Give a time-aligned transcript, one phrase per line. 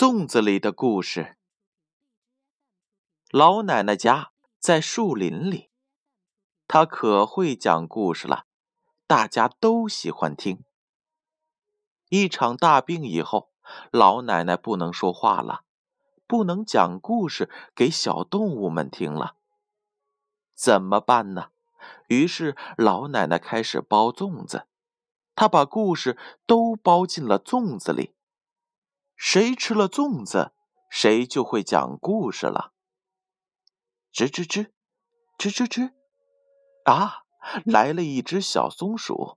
[0.00, 1.36] 粽子里的故事。
[3.32, 5.70] 老奶奶家在树林里，
[6.68, 8.44] 她可会讲故事了，
[9.08, 10.62] 大家都喜欢听。
[12.10, 13.50] 一场大病以后，
[13.90, 15.64] 老奶奶不能说话了，
[16.28, 19.34] 不能讲故事给小动物们听了，
[20.54, 21.50] 怎么办呢？
[22.06, 24.68] 于是老奶奶开始包粽子，
[25.34, 28.14] 她把故事都包进了粽子里。
[29.18, 30.52] 谁吃了粽子，
[30.88, 32.72] 谁就会讲故事了。
[34.12, 34.70] 吱吱吱，
[35.36, 35.92] 吱吱吱，
[36.84, 37.24] 啊，
[37.64, 39.36] 来了一只小松鼠，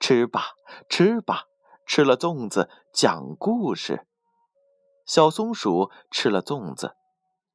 [0.00, 0.48] 吃吧，
[0.88, 1.44] 吃吧，
[1.86, 4.04] 吃了粽子讲故事。
[5.06, 6.96] 小松鼠吃了粽子，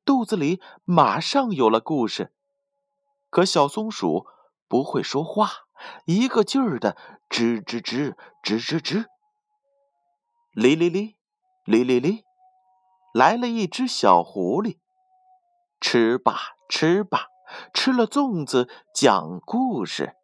[0.05, 2.33] 肚子里马上有了故事。
[3.29, 4.25] 可小松鼠
[4.69, 5.51] 不会说话，
[6.05, 6.95] 一个劲儿的
[7.29, 9.07] 吱吱吱，吱吱吱，
[10.53, 11.17] 哩哩哩。
[11.65, 12.25] 哩哩哩，
[13.13, 14.79] 来了一只小狐狸。
[15.79, 17.27] 吃吧，吃吧，
[17.73, 20.15] 吃了粽子讲故事。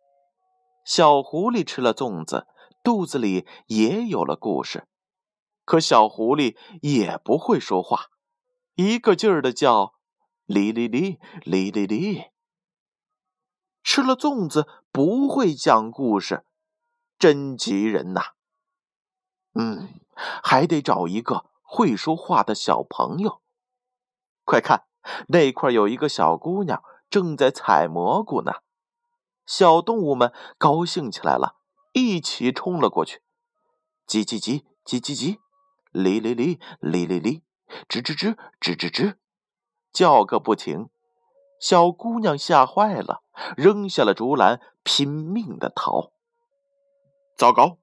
[0.83, 2.45] 小狐狸吃了粽子，
[2.83, 4.87] 肚子里也有了故事。
[5.63, 8.07] 可小狐狸也不会说话，
[8.75, 9.93] 一个劲儿的叫
[10.45, 12.25] 哩哩哩，哩哩哩。
[13.81, 16.43] 吃了粽子不会讲故事，
[17.17, 18.33] 真急人呐！
[19.53, 19.87] 嗯。
[20.43, 23.41] 还得找一个会说话的小朋友。
[24.43, 24.85] 快看，
[25.27, 28.53] 那块有一个小姑娘正在采蘑菇呢。
[29.45, 31.55] 小动物们高兴起来了，
[31.93, 33.21] 一起冲了过去。
[34.07, 35.39] 叽叽叽，叽叽叽，
[35.91, 37.43] 哩哩哩，哩哩哩，
[37.87, 39.15] 吱吱吱，吱吱吱，
[39.91, 40.89] 叫个不停。
[41.59, 43.23] 小姑娘吓坏了，
[43.57, 46.11] 扔下了竹篮，拼命的逃。
[47.37, 47.77] 糟糕！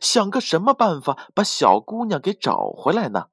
[0.00, 3.28] 想个什么办法把小姑娘给找回来呢？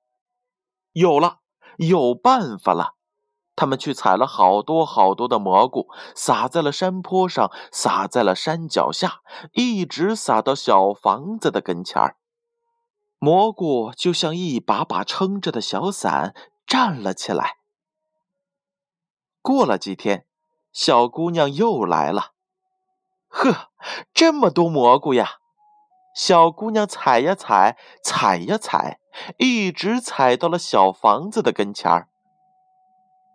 [0.94, 1.40] 有了，
[1.78, 2.96] 有办法了！
[3.56, 9.22] 他们去采了好多好多的蘑菇，撒在了山坡上，撒在了山脚下，
[9.54, 12.18] 一直撒到小房子的跟前儿。
[13.18, 16.36] 蘑菇就像一把把撑着的小伞，
[16.68, 17.58] 站了起来。
[19.42, 20.28] 过了几天，
[20.72, 22.34] 小姑娘又来了。
[23.28, 23.72] 呵，
[24.14, 25.37] 这么多蘑菇呀！
[26.18, 29.00] 小姑娘踩呀踩，踩呀踩，
[29.38, 32.10] 一直踩到了小房子的跟前儿。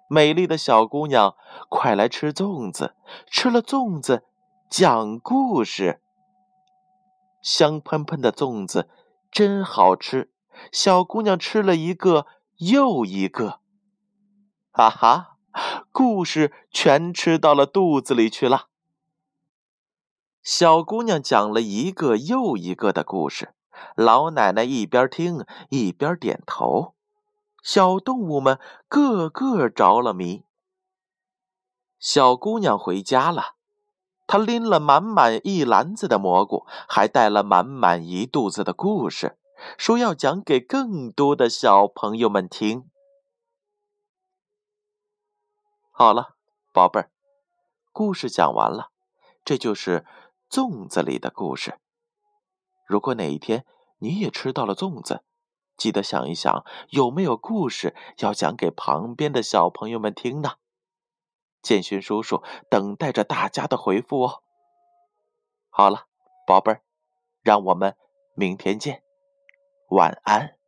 [0.08, 1.36] 美丽的小姑娘，
[1.68, 2.96] 快来吃粽子！
[3.30, 4.24] 吃了粽子，
[4.68, 6.00] 讲故事。
[7.40, 8.90] 香喷喷的粽子
[9.30, 10.32] 真好吃，
[10.72, 12.26] 小姑娘吃了一个
[12.56, 13.60] 又一个。
[14.72, 15.36] 哈哈，
[15.92, 18.71] 故事全吃到了肚子里去了。
[20.42, 23.54] 小姑娘讲了一个又一个的故事，
[23.94, 26.94] 老奶奶一边听一边点头，
[27.62, 28.58] 小动物们
[28.88, 30.44] 个个着了迷。
[32.00, 33.54] 小姑娘回家了，
[34.26, 39.38] 她拎了满满一篮子的蘑菇，还带了满满一肚子的故事，
[39.78, 42.90] 说要讲给更多的小朋友们听。
[45.92, 46.34] 好了，
[46.72, 47.10] 宝贝儿，
[47.92, 48.90] 故事讲完了，
[49.44, 50.04] 这就是。
[50.52, 51.78] 粽子里的故事。
[52.86, 53.64] 如果哪一天
[54.00, 55.24] 你也吃到了粽子，
[55.78, 60.56] 记得想一想有没有故事要讲给旁边的小朋友们听呢？
[61.62, 64.42] 建勋叔叔等待着大家的回复哦。
[65.70, 66.06] 好了，
[66.46, 66.82] 宝贝儿，
[67.40, 67.96] 让我们
[68.34, 69.02] 明天见，
[69.88, 70.58] 晚安。